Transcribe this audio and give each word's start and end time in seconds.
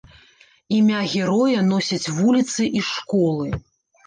Імя 0.77 1.01
героя 1.11 1.59
носяць 1.73 2.11
вуліцы 2.21 2.61
і 2.81 2.83
школы. 2.89 3.47